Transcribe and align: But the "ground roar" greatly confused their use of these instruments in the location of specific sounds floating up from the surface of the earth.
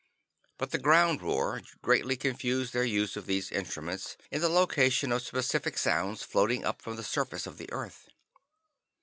But 0.57 0.71
the 0.71 0.79
"ground 0.79 1.21
roar" 1.21 1.61
greatly 1.83 2.17
confused 2.17 2.73
their 2.73 2.83
use 2.83 3.15
of 3.15 3.27
these 3.27 3.51
instruments 3.51 4.17
in 4.31 4.41
the 4.41 4.49
location 4.49 5.11
of 5.11 5.21
specific 5.21 5.77
sounds 5.77 6.23
floating 6.23 6.65
up 6.65 6.81
from 6.81 6.95
the 6.95 7.03
surface 7.03 7.45
of 7.45 7.59
the 7.59 7.71
earth. 7.71 8.09